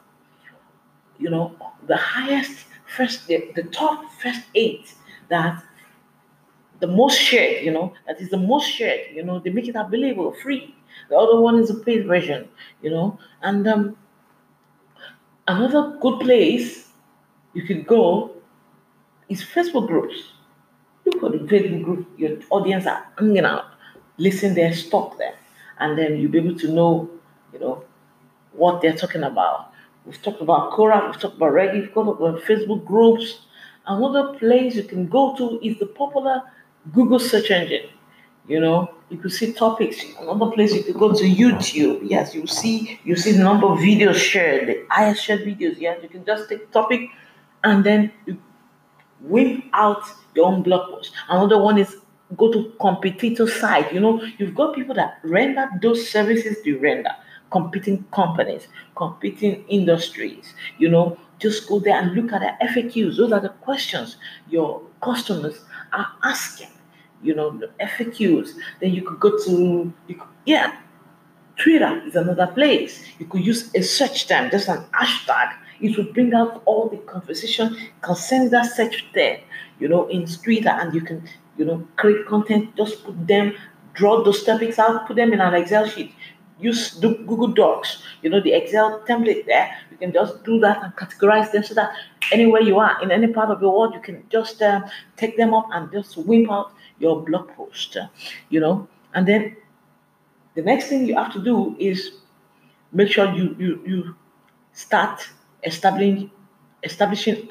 You 1.20 1.30
know, 1.30 1.56
the 1.88 1.98
highest 1.98 2.67
first 2.88 3.28
the, 3.28 3.52
the 3.56 3.64
top 3.64 4.06
first 4.22 4.42
eight 4.56 4.94
that 5.30 5.64
the 6.80 6.88
most 6.88 7.20
shared, 7.20 7.64
you 7.64 7.72
know, 7.72 7.94
that 8.06 8.22
is 8.22 8.30
the 8.30 8.38
most 8.38 8.70
shared, 8.70 9.02
you 9.14 9.24
know, 9.24 9.40
they 9.40 9.50
make 9.50 9.68
it 9.68 9.76
available 9.76 10.34
free. 10.44 10.76
The 11.10 11.18
other 11.18 11.40
one 11.40 11.60
is 11.60 11.70
a 11.70 11.76
paid 11.76 12.06
version, 12.06 12.48
you 12.82 12.90
know, 12.90 13.20
and 13.42 13.68
um, 13.68 13.98
another 15.48 15.98
good 16.02 16.20
place 16.20 16.90
you 17.54 17.64
could 17.64 17.88
go 17.88 18.32
is 19.30 19.44
Facebook 19.44 19.88
groups. 19.88 20.16
Look 21.06 21.20
for 21.20 21.30
the 21.30 21.40
Facebook 21.40 21.84
group 21.84 22.08
your 22.18 22.38
audience 22.50 22.86
are 22.86 23.08
hanging 23.18 23.46
out, 23.46 23.66
listen 24.18 24.54
there, 24.54 24.74
stop 24.74 25.18
there, 25.18 25.36
and 25.80 25.98
then 25.98 26.18
you'll 26.18 26.32
be 26.32 26.40
able 26.40 26.60
to 26.60 26.72
know, 26.72 27.10
you 27.54 27.60
know, 27.60 27.84
what 28.54 28.82
they're 28.82 28.96
talking 28.96 29.24
about. 29.24 29.67
We've 30.08 30.22
talked 30.22 30.42
about 30.42 30.72
Quora, 30.72 31.06
we've 31.06 31.20
talked 31.20 31.36
about 31.36 31.52
Reddit, 31.52 31.82
we've 31.82 31.94
talked 31.94 32.22
about 32.22 32.42
Facebook 32.44 32.86
groups. 32.86 33.42
Another 33.86 34.38
place 34.40 34.76
you 34.76 34.84
can 34.84 35.08
go 35.08 35.36
to 35.36 35.60
is 35.62 35.78
the 35.80 35.86
popular 35.86 36.44
Google 36.94 37.20
search 37.20 37.52
engine. 37.52 37.90
You 38.48 38.62
know, 38.62 38.90
you 39.10 39.18
could 39.18 39.34
see 39.34 39.52
topics. 39.52 39.98
Another 40.18 40.50
place 40.52 40.74
you 40.74 40.84
could 40.84 40.98
go 40.98 41.12
to 41.14 41.24
YouTube. 41.26 42.00
Yes, 42.04 42.34
you 42.34 42.48
see 42.48 43.02
you 43.04 43.18
see 43.18 43.34
the 43.34 43.44
number 43.44 43.68
of 43.68 43.80
videos 43.80 44.16
shared, 44.16 44.70
the 44.70 44.86
highest 44.90 45.22
shared 45.22 45.42
videos. 45.42 45.78
Yes, 45.78 46.00
you 46.02 46.08
can 46.08 46.24
just 46.24 46.48
take 46.48 46.72
topic 46.72 47.10
and 47.66 47.84
then 47.84 48.14
you 48.26 48.38
whip 49.20 49.66
out 49.74 50.04
your 50.36 50.48
own 50.48 50.64
blog 50.64 50.90
post. 50.90 51.12
Another 51.28 51.62
one 51.62 51.78
is 51.78 51.98
go 52.38 52.50
to 52.54 52.72
competitor 52.80 53.48
site. 53.48 53.92
You 53.94 54.00
know, 54.00 54.22
you've 54.38 54.56
got 54.56 54.74
people 54.74 54.96
that 54.96 55.20
render 55.24 55.68
those 55.82 56.10
services 56.10 56.66
you 56.66 56.80
render, 56.80 57.12
competing 57.52 58.04
companies, 58.14 58.68
competing 58.96 59.66
industries. 59.68 60.54
You 60.78 60.90
know, 60.90 61.18
just 61.40 61.68
go 61.68 61.80
there 61.80 62.02
and 62.02 62.14
look 62.14 62.32
at 62.34 62.42
the 62.42 62.66
FAQs. 62.68 63.18
Those 63.18 63.32
are 63.32 63.40
the 63.40 63.50
questions 63.50 64.18
your 64.50 64.82
customers 65.04 65.62
are 65.94 66.08
asking. 66.24 66.70
You 67.24 67.36
know, 67.36 67.52
the 67.52 67.70
FAQs. 67.80 68.54
Then 68.82 68.94
you 68.94 69.04
could 69.04 69.20
go 69.20 69.38
to 69.46 69.94
you 70.08 70.16
could, 70.16 70.28
yeah. 70.46 70.78
Twitter 71.58 72.04
is 72.06 72.16
another 72.16 72.48
place. 72.48 73.04
You 73.18 73.26
could 73.26 73.44
use 73.44 73.74
a 73.74 73.82
search 73.82 74.28
term, 74.28 74.52
just 74.52 74.68
an 74.68 74.86
hashtag 74.94 75.54
it 75.80 75.98
will 75.98 76.12
bring 76.14 76.34
out 76.34 76.62
all 76.66 76.90
the 76.90 76.98
conversation 76.98 77.76
concerning 78.02 78.50
that 78.50 78.66
search 78.76 79.06
there, 79.14 79.40
you 79.80 79.88
know, 79.88 80.08
in 80.08 80.26
Twitter, 80.26 80.70
and 80.70 80.94
you 80.94 81.02
can, 81.02 81.28
you 81.58 81.66
know, 81.66 81.88
create 81.96 82.26
content, 82.26 82.76
just 82.76 83.04
put 83.04 83.28
them, 83.28 83.54
draw 83.94 84.24
those 84.24 84.44
topics 84.44 84.80
out, 84.80 85.08
put 85.08 85.16
them 85.16 85.34
in 85.34 85.42
an 85.42 85.54
Excel 85.54 85.88
sheet. 85.88 86.14
Use 86.60 86.92
Google 87.00 87.48
Docs, 87.50 88.04
you 88.22 88.30
know, 88.30 88.42
the 88.42 88.54
Excel 88.54 89.02
template 89.08 89.46
there. 89.46 89.70
You 89.92 89.98
can 89.98 90.12
just 90.12 90.44
do 90.44 90.60
that 90.60 90.84
and 90.84 90.96
categorize 90.96 91.52
them 91.52 91.64
so 91.64 91.74
that 91.76 91.94
anywhere 92.32 92.62
you 92.62 92.80
are 92.80 93.02
in 93.04 93.12
any 93.12 93.28
part 93.28 93.52
of 93.52 93.60
the 93.60 93.70
world, 93.70 93.94
you 93.94 94.02
can 94.02 94.24
just 94.30 94.62
uh, 94.62 94.82
take 95.18 95.38
them 95.38 95.54
up 95.54 95.68
and 95.72 95.92
just 95.92 96.18
whip 96.18 96.50
out 96.50 96.72
your 97.00 97.24
blog 97.24 97.50
post, 97.50 97.98
you 98.50 98.60
know. 98.60 98.88
And 99.14 99.28
then 99.28 99.56
the 100.56 100.62
next 100.64 100.88
thing 100.88 101.06
you 101.06 101.16
have 101.16 101.32
to 101.34 101.44
do 101.44 101.76
is 101.80 102.12
make 102.92 103.12
sure 103.12 103.32
you 103.34 103.56
you 103.60 103.82
you 103.86 104.16
start 104.74 105.28
establishing 105.64 106.32
establishing 106.84 107.50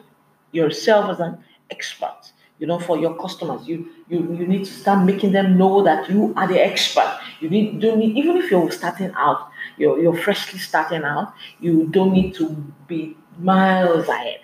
yourself 0.52 1.10
as 1.10 1.20
an 1.20 1.38
expert 1.70 2.32
you 2.58 2.66
know 2.66 2.78
for 2.78 2.98
your 2.98 3.14
customers. 3.16 3.66
You 3.66 3.88
you 4.08 4.18
you 4.34 4.46
need 4.46 4.64
to 4.64 4.72
start 4.72 5.04
making 5.04 5.32
them 5.32 5.58
know 5.58 5.82
that 5.82 6.08
you 6.08 6.32
are 6.36 6.46
the 6.46 6.60
expert. 6.60 7.18
You 7.40 7.50
need 7.50 7.80
don't 7.80 7.98
need 7.98 8.16
even 8.16 8.36
if 8.36 8.50
you're 8.50 8.70
starting 8.70 9.12
out 9.16 9.50
you're, 9.76 10.00
you're 10.00 10.16
freshly 10.16 10.58
starting 10.58 11.02
out 11.04 11.34
you 11.60 11.86
don't 11.88 12.12
need 12.12 12.34
to 12.34 12.48
be 12.86 13.16
miles 13.38 14.08
ahead. 14.08 14.40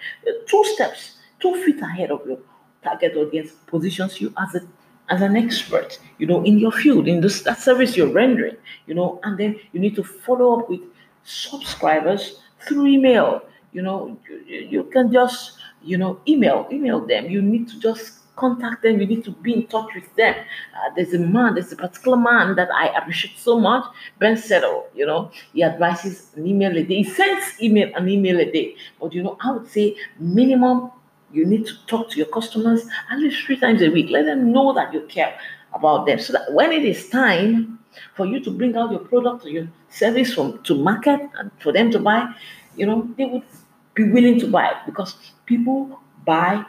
Two 0.46 0.64
steps 0.74 1.16
two 1.42 1.62
feet 1.64 1.80
ahead 1.82 2.10
of 2.10 2.24
your 2.26 2.38
target 2.84 3.16
audience 3.16 3.50
positions 3.66 4.20
you 4.20 4.32
as 4.38 4.54
a 4.54 4.62
as 5.08 5.20
an 5.20 5.36
expert 5.36 5.98
you 6.18 6.26
know 6.26 6.42
in 6.44 6.58
your 6.58 6.70
field 6.70 7.08
in 7.08 7.20
this 7.20 7.42
that 7.42 7.58
service 7.58 7.96
you're 7.96 8.12
rendering 8.12 8.56
you 8.86 8.94
know 8.94 9.20
and 9.24 9.36
then 9.38 9.58
you 9.72 9.80
need 9.80 9.96
to 9.96 10.04
follow 10.04 10.60
up 10.60 10.70
with 10.70 10.80
subscribers 11.24 12.40
through 12.66 12.86
email. 12.86 13.42
You 13.72 13.82
know 13.82 14.18
you, 14.46 14.58
you 14.74 14.84
can 14.84 15.12
just 15.12 15.58
you 15.84 15.96
know 15.96 16.20
email 16.26 16.66
email 16.70 17.00
them. 17.00 17.30
You 17.30 17.42
need 17.42 17.68
to 17.68 17.78
just 17.80 18.18
contact 18.36 18.82
them. 18.82 19.00
You 19.00 19.06
need 19.06 19.24
to 19.24 19.30
be 19.30 19.54
in 19.54 19.66
touch 19.66 19.88
with 19.94 20.14
them. 20.16 20.34
Uh, 20.34 20.90
there's 20.96 21.12
a 21.14 21.18
man 21.18 21.54
there's 21.54 21.72
a 21.72 21.76
particular 21.76 22.16
man 22.16 22.56
that 22.56 22.68
i 22.74 22.86
appreciate 22.98 23.36
so 23.38 23.58
much 23.58 23.84
ben 24.18 24.36
settle 24.36 24.86
you 24.94 25.06
know. 25.06 25.30
He 25.52 25.62
advises 25.62 26.30
an 26.36 26.46
email 26.46 26.76
a 26.76 26.82
day. 26.82 27.02
He 27.02 27.04
sends 27.04 27.60
email 27.62 27.94
an 27.94 28.08
email 28.08 28.40
a 28.40 28.50
day. 28.50 28.76
But 29.00 29.12
you 29.12 29.22
know 29.22 29.36
i 29.42 29.50
would 29.50 29.68
say 29.68 29.96
minimum 30.18 30.90
you 31.32 31.46
need 31.46 31.66
to 31.66 31.74
talk 31.86 32.10
to 32.10 32.16
your 32.18 32.26
customers 32.26 32.86
at 33.10 33.18
least 33.18 33.44
three 33.44 33.56
times 33.58 33.80
a 33.82 33.88
week. 33.88 34.10
Let 34.10 34.26
them 34.26 34.52
know 34.52 34.72
that 34.74 34.92
you 34.92 35.00
care 35.08 35.38
about 35.72 36.06
them 36.06 36.18
so 36.18 36.32
that 36.34 36.52
when 36.52 36.72
it 36.72 36.84
is 36.84 37.08
time 37.08 37.78
for 38.14 38.26
you 38.26 38.40
to 38.40 38.50
bring 38.50 38.76
out 38.76 38.90
your 38.90 39.00
product 39.00 39.44
or 39.44 39.48
your 39.48 39.68
service 39.90 40.34
from 40.34 40.62
to 40.64 40.74
market 40.74 41.20
and 41.38 41.50
for 41.60 41.72
them 41.72 41.90
to 41.90 41.98
buy 41.98 42.32
you 42.76 42.86
know 42.86 43.08
they 43.16 43.26
would 43.26 43.42
be 43.94 44.04
willing 44.10 44.38
to 44.40 44.46
buy 44.46 44.72
because 44.86 45.16
people 45.46 46.00
buy 46.24 46.64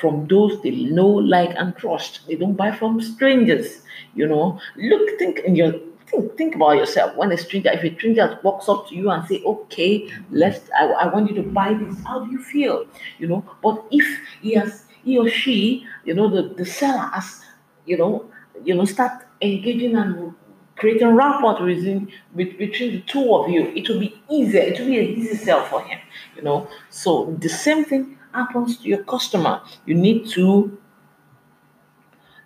from 0.00 0.26
those 0.26 0.60
they 0.62 0.70
know, 0.70 1.06
like, 1.06 1.50
and 1.56 1.76
trust. 1.76 2.26
They 2.26 2.34
don't 2.34 2.54
buy 2.54 2.72
from 2.72 3.00
strangers. 3.00 3.82
You 4.14 4.26
know, 4.26 4.58
look, 4.76 5.18
think 5.18 5.40
in 5.40 5.54
your 5.54 5.72
think, 6.06 6.36
think 6.36 6.54
about 6.54 6.76
yourself. 6.76 7.16
When 7.16 7.32
a 7.32 7.36
stranger, 7.36 7.70
if 7.72 7.84
a 7.84 7.94
stranger 7.96 8.38
walks 8.42 8.68
up 8.68 8.88
to 8.88 8.94
you 8.94 9.10
and 9.10 9.26
say, 9.28 9.42
"Okay, 9.44 10.08
let's, 10.30 10.60
I, 10.78 10.86
I 10.86 11.06
want 11.08 11.28
you 11.30 11.36
to 11.36 11.48
buy 11.48 11.74
this," 11.74 11.96
how 12.04 12.24
do 12.24 12.30
you 12.30 12.42
feel? 12.42 12.86
You 13.18 13.28
know, 13.28 13.44
but 13.62 13.84
if 13.90 14.06
he 14.40 14.54
has, 14.54 14.84
he 15.04 15.18
or 15.18 15.28
she, 15.28 15.86
you 16.04 16.14
know, 16.14 16.28
the 16.28 16.54
the 16.54 16.64
seller 16.64 17.08
has, 17.12 17.42
you 17.86 17.96
know, 17.98 18.26
you 18.64 18.74
know, 18.74 18.84
start 18.84 19.24
engaging 19.40 19.96
and 19.96 20.34
creating 20.82 21.14
rapport 21.14 21.64
within 21.64 22.10
between 22.34 22.90
the 22.96 23.00
two 23.12 23.32
of 23.36 23.48
you, 23.48 23.62
it 23.76 23.88
will 23.88 24.00
be 24.00 24.20
easier. 24.28 24.62
It 24.62 24.80
will 24.80 24.88
be 24.88 24.98
an 24.98 25.06
easy 25.18 25.36
sell 25.36 25.64
for 25.66 25.80
him. 25.82 26.00
You 26.36 26.42
know. 26.42 26.68
So 26.90 27.36
the 27.38 27.48
same 27.48 27.84
thing 27.84 28.18
happens 28.34 28.78
to 28.78 28.88
your 28.88 29.04
customer. 29.04 29.62
You 29.86 29.94
need 29.94 30.28
to 30.30 30.76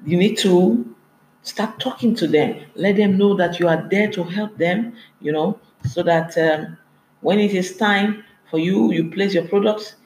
you 0.05 0.19
need 0.19 0.37
to 0.38 0.95
start 1.43 1.81
talking 1.81 2.14
to 2.16 2.26
them. 2.26 2.61
Let 2.75 2.97
them 2.97 3.16
know 3.16 3.35
that 3.37 3.59
you 3.59 3.69
are 3.69 3.88
there 3.90 4.11
to 4.12 4.23
help 4.25 4.59
them. 4.59 4.95
You 5.23 5.33
know, 5.33 5.59
so 5.88 6.02
that 6.02 6.37
um, 6.37 6.76
when 7.23 7.38
it 7.38 7.55
is 7.55 7.76
time 7.78 8.23
for 8.50 8.59
you, 8.59 8.93
you 8.93 9.11
place 9.11 9.33
your 9.33 9.49
products 9.49 9.97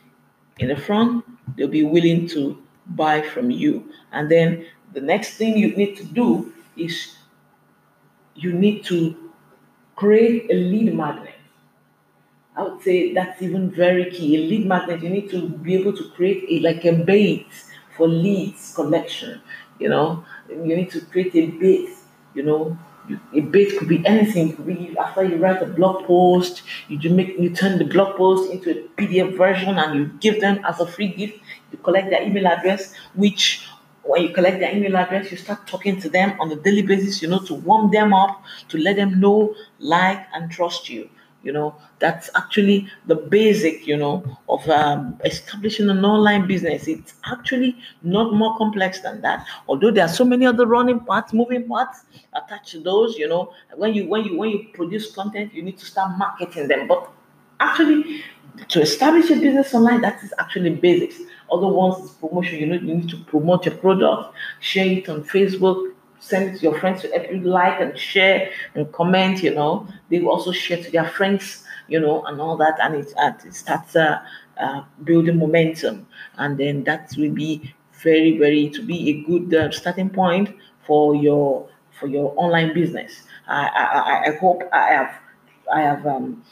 in 0.61 0.69
the 0.69 0.77
front. 0.77 1.25
They'll 1.57 1.69
be 1.69 1.83
willing 1.85 2.29
to 2.29 2.63
buy 2.87 3.23
from 3.23 3.51
you. 3.51 3.93
And 4.13 4.31
then 4.31 4.67
the 4.93 5.01
next 5.01 5.37
thing 5.37 5.59
you 5.59 5.75
need 5.77 5.97
to 5.97 6.05
do 6.05 6.53
is 6.77 7.17
you 8.42 8.52
need 8.52 8.85
to 8.85 9.16
create 9.97 10.50
a 10.50 10.54
lead 10.54 10.94
magnet. 10.94 11.35
I 12.56 12.62
would 12.64 12.82
say 12.82 13.12
that's 13.14 13.40
even 13.42 13.70
very 13.70 14.11
key. 14.11 14.37
A 14.37 14.40
lead 14.49 14.66
magnet, 14.66 15.02
you 15.02 15.11
need 15.11 15.30
to 15.30 15.49
be 15.49 15.75
able 15.75 15.92
to 15.97 16.04
create 16.11 16.44
a 16.49 16.61
like 16.66 16.85
a 16.85 16.92
base 16.92 17.70
for 17.97 18.09
leads 18.09 18.75
collection. 18.75 19.40
You 19.78 19.88
know, 19.88 20.25
you 20.49 20.76
need 20.76 20.90
to 20.90 21.00
create 21.00 21.35
a 21.35 21.47
base. 21.47 22.04
You 22.35 22.42
know, 22.42 22.78
a 23.32 23.40
base 23.40 23.78
could 23.78 23.88
be 23.88 24.04
anything. 24.06 24.50
It 24.50 24.56
could 24.56 24.66
be 24.66 24.97
after 24.99 25.25
you 25.25 25.37
write 25.37 25.62
a 25.62 25.66
blog 25.66 26.04
post, 26.04 26.62
you 26.88 26.99
do 26.99 27.11
make 27.14 27.38
you 27.38 27.50
turn 27.50 27.78
the 27.78 27.85
blog 27.85 28.16
post 28.16 28.50
into 28.52 28.70
a 28.70 28.82
PDF 28.99 29.37
version 29.37 29.78
and 29.78 29.94
you 29.99 30.06
give 30.20 30.40
them 30.40 30.61
as 30.64 30.80
a 30.80 30.87
free 30.87 31.09
gift. 31.09 31.40
You 31.73 31.78
collect 31.78 32.11
their 32.11 32.23
email 32.23 32.47
address, 32.47 32.92
which 33.14 33.66
when 34.11 34.23
you 34.23 34.31
collect 34.31 34.59
their 34.59 34.75
email 34.75 34.97
address, 34.97 35.31
you 35.31 35.37
start 35.37 35.67
talking 35.67 36.00
to 36.00 36.09
them 36.09 36.38
on 36.40 36.50
a 36.50 36.57
daily 36.57 36.83
basis, 36.83 37.23
you 37.23 37.29
know, 37.29 37.38
to 37.40 37.55
warm 37.55 37.90
them 37.90 38.12
up, 38.12 38.43
to 38.69 38.79
let 38.79 38.97
them 38.97 39.21
know, 39.21 39.55
like, 39.79 40.26
and 40.35 40.50
trust 40.50 40.88
you. 40.88 41.09
You 41.43 41.52
know, 41.52 41.75
that's 42.00 42.29
actually 42.35 42.87
the 43.07 43.14
basic, 43.14 43.87
you 43.87 43.97
know, 43.97 44.23
of 44.50 44.69
um, 44.69 45.19
establishing 45.25 45.88
an 45.88 46.05
online 46.05 46.47
business. 46.47 46.87
It's 46.87 47.14
actually 47.25 47.79
not 48.02 48.35
more 48.35 48.59
complex 48.59 49.00
than 49.00 49.23
that. 49.23 49.47
Although 49.67 49.90
there 49.90 50.05
are 50.05 50.09
so 50.09 50.25
many 50.25 50.45
other 50.45 50.67
running 50.67 51.00
parts, 51.00 51.33
moving 51.33 51.67
parts 51.67 52.05
attached 52.35 52.73
to 52.73 52.81
those. 52.81 53.17
You 53.17 53.29
know, 53.29 53.55
when 53.75 53.95
you 53.95 54.07
when 54.07 54.25
you 54.25 54.37
when 54.37 54.50
you 54.50 54.67
produce 54.75 55.14
content, 55.14 55.55
you 55.55 55.62
need 55.62 55.79
to 55.79 55.87
start 55.87 56.19
marketing 56.19 56.69
them. 56.69 56.87
But 56.87 57.11
actually, 57.59 58.23
to 58.69 58.83
establish 58.83 59.31
a 59.31 59.37
business 59.37 59.73
online, 59.73 60.02
that 60.02 60.23
is 60.23 60.35
actually 60.38 60.71
basics. 60.75 61.23
Other 61.50 61.66
ones 61.69 62.04
is 62.04 62.11
promotion. 62.12 62.59
You 62.59 62.66
know, 62.66 62.75
you 62.75 62.95
need 62.95 63.09
to 63.11 63.16
promote 63.25 63.66
your 63.66 63.76
product, 63.76 64.35
share 64.61 64.87
it 64.87 65.09
on 65.09 65.25
Facebook, 65.25 65.92
send 66.21 66.50
it 66.54 66.59
to 66.59 66.62
your 66.62 66.78
friends 66.78 67.02
to 67.02 67.09
help 67.09 67.30
you 67.30 67.40
like 67.40 67.80
and 67.80 67.99
share 67.99 68.50
and 68.75 68.90
comment. 68.92 69.42
You 69.42 69.54
know, 69.54 69.88
they 70.11 70.21
will 70.21 70.30
also 70.30 70.52
share 70.52 70.83
to 70.83 70.90
their 70.90 71.09
friends. 71.09 71.64
You 71.88 71.99
know, 71.99 72.25
and 72.26 72.40
all 72.40 72.57
that, 72.59 72.78
and 72.80 72.95
it, 72.95 73.12
it 73.19 73.52
starts 73.52 73.97
uh, 73.97 74.23
uh, 74.59 74.83
building 75.02 75.38
momentum, 75.38 76.07
and 76.38 76.57
then 76.57 76.85
that 76.85 77.12
will 77.19 77.33
be 77.33 77.75
very, 78.02 78.38
very 78.38 78.71
to 78.71 78.83
be 78.87 79.11
a 79.11 79.23
good 79.25 79.52
uh, 79.52 79.73
starting 79.73 80.09
point 80.09 80.54
for 80.87 81.16
your 81.16 81.69
for 81.99 82.07
your 82.07 82.33
online 82.37 82.73
business. 82.75 83.23
I 83.49 83.66
I, 83.75 84.30
I 84.30 84.37
hope 84.37 84.62
I 84.73 84.87
have 84.92 85.14
I 85.73 85.80
have 85.80 86.07
um, 86.07 86.45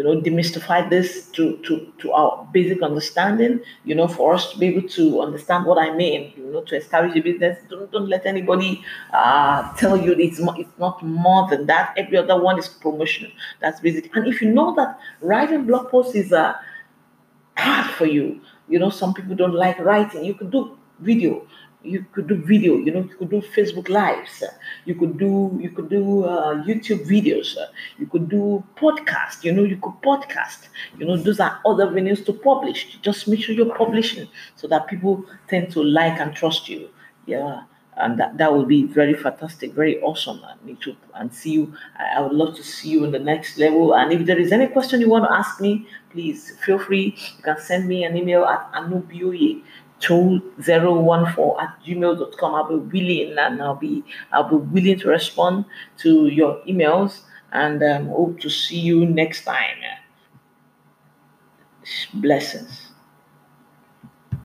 you 0.00 0.06
know, 0.06 0.18
demystify 0.18 0.88
this 0.88 1.26
to, 1.32 1.58
to, 1.58 1.92
to 1.98 2.10
our 2.12 2.48
basic 2.54 2.80
understanding, 2.80 3.60
you 3.84 3.94
know, 3.94 4.08
for 4.08 4.32
us 4.32 4.50
to 4.50 4.58
be 4.58 4.68
able 4.68 4.88
to 4.88 5.20
understand 5.20 5.66
what 5.66 5.76
I 5.76 5.94
mean, 5.94 6.32
you 6.38 6.50
know, 6.50 6.62
to 6.62 6.76
establish 6.76 7.14
a 7.16 7.20
business. 7.20 7.58
Don't, 7.68 7.92
don't 7.92 8.08
let 8.08 8.24
anybody 8.24 8.82
uh, 9.12 9.70
tell 9.74 9.98
you 9.98 10.12
it's, 10.12 10.40
it's 10.40 10.78
not 10.78 11.02
more 11.02 11.50
than 11.50 11.66
that. 11.66 11.92
Every 11.98 12.16
other 12.16 12.40
one 12.40 12.58
is 12.58 12.66
promotion. 12.66 13.30
That's 13.60 13.80
basic. 13.80 14.16
And 14.16 14.26
if 14.26 14.40
you 14.40 14.50
know 14.50 14.74
that 14.76 14.98
writing 15.20 15.66
blog 15.66 15.90
posts 15.90 16.14
is 16.14 16.32
uh, 16.32 16.54
hard 17.58 17.90
for 17.90 18.06
you, 18.06 18.40
you 18.70 18.78
know, 18.78 18.88
some 18.88 19.12
people 19.12 19.34
don't 19.36 19.52
like 19.52 19.78
writing, 19.80 20.24
you 20.24 20.32
can 20.32 20.48
do 20.48 20.78
video 21.00 21.46
you 21.82 22.04
could 22.12 22.26
do 22.26 22.34
video 22.36 22.76
you 22.76 22.92
know 22.92 23.00
you 23.00 23.16
could 23.16 23.30
do 23.30 23.40
facebook 23.40 23.88
lives 23.88 24.42
you 24.84 24.94
could 24.94 25.18
do 25.18 25.58
you 25.60 25.70
could 25.70 25.88
do 25.88 26.24
uh, 26.24 26.62
youtube 26.64 27.06
videos 27.06 27.56
you 27.98 28.06
could 28.06 28.28
do 28.28 28.62
podcast 28.76 29.42
you 29.44 29.52
know 29.52 29.64
you 29.64 29.76
could 29.76 29.94
podcast. 30.02 30.68
You 30.98 31.06
know 31.06 31.16
those 31.16 31.40
are 31.40 31.60
other 31.64 31.86
venues 31.86 32.24
to 32.26 32.32
publish. 32.32 32.98
Just 33.02 33.28
make 33.28 33.40
sure 33.40 33.54
you're 33.54 33.74
publishing 33.74 34.28
so 34.56 34.66
that 34.68 34.86
people 34.86 35.24
tend 35.48 35.70
to 35.72 35.82
like 35.82 36.18
and 36.20 36.34
trust 36.34 36.68
you. 36.68 36.88
Yeah 37.26 37.62
and 37.96 38.18
that, 38.18 38.38
that 38.38 38.52
will 38.52 38.64
be 38.64 38.84
very 38.84 39.14
fantastic 39.14 39.72
very 39.72 40.00
awesome 40.00 40.40
and 40.48 40.62
me 40.62 40.76
too. 40.80 40.96
And 41.14 41.32
see 41.32 41.52
you 41.52 41.74
I, 41.98 42.20
would 42.20 42.32
love 42.32 42.56
to 42.56 42.62
see 42.62 42.88
you 42.88 43.04
in 43.04 43.10
the 43.10 43.18
next 43.18 43.58
level. 43.58 43.94
And 43.94 44.12
if 44.12 44.26
there 44.26 44.38
is 44.38 44.52
any 44.52 44.68
question 44.68 45.00
you 45.00 45.08
want 45.08 45.24
to 45.24 45.32
ask 45.32 45.60
me 45.60 45.86
please 46.10 46.56
feel 46.64 46.78
free. 46.78 47.16
You 47.36 47.42
can 47.42 47.58
send 47.60 47.88
me 47.88 48.04
an 48.04 48.16
email 48.16 48.44
at 48.44 48.72
anubioye 48.72 49.62
2014 50.00 51.56
at 51.60 51.78
gmail.com. 51.84 52.54
I'll 52.54 52.68
be 52.68 52.74
willing 52.76 53.38
and 53.38 53.62
I'll 53.62 53.74
be 53.74 54.04
I'll 54.32 54.48
be 54.48 54.56
willing 54.56 54.98
to 55.00 55.08
respond 55.08 55.64
to 55.98 56.26
your 56.26 56.60
emails 56.66 57.20
and 57.52 57.82
um, 57.82 58.08
hope 58.08 58.40
to 58.40 58.50
see 58.50 58.78
you 58.78 59.06
next 59.06 59.44
time. 59.44 59.78
Blessings. 62.14 62.89